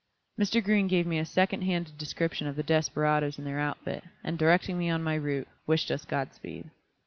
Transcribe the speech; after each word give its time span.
Mr. 0.39 0.63
Green 0.63 0.87
gave 0.87 1.05
me 1.05 1.19
a 1.19 1.25
second 1.27 1.61
handed 1.61 1.95
description 1.95 2.47
of 2.47 2.55
the 2.55 2.63
desperadoes 2.63 3.37
and 3.37 3.45
their 3.45 3.59
outfit, 3.59 4.03
and 4.23 4.35
directing 4.39 4.75
me 4.79 4.89
on 4.89 5.03
my 5.03 5.13
route, 5.13 5.47
wished 5.67 5.91
us 5.91 6.05
Godspeed. 6.05 6.71